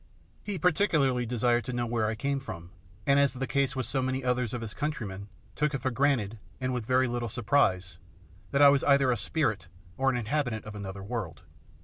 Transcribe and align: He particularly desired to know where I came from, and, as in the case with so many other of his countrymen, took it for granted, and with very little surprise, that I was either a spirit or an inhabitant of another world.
He 0.41 0.57
particularly 0.57 1.27
desired 1.27 1.63
to 1.65 1.73
know 1.73 1.85
where 1.85 2.07
I 2.07 2.15
came 2.15 2.39
from, 2.39 2.71
and, 3.05 3.19
as 3.19 3.35
in 3.35 3.39
the 3.39 3.45
case 3.45 3.75
with 3.75 3.85
so 3.85 4.01
many 4.01 4.23
other 4.23 4.45
of 4.51 4.61
his 4.61 4.73
countrymen, 4.73 5.27
took 5.55 5.75
it 5.75 5.81
for 5.83 5.91
granted, 5.91 6.39
and 6.59 6.73
with 6.73 6.87
very 6.87 7.07
little 7.07 7.29
surprise, 7.29 7.99
that 8.49 8.63
I 8.63 8.69
was 8.69 8.83
either 8.85 9.11
a 9.11 9.15
spirit 9.15 9.67
or 9.97 10.09
an 10.09 10.17
inhabitant 10.17 10.65
of 10.65 10.73
another 10.73 11.03
world. 11.03 11.43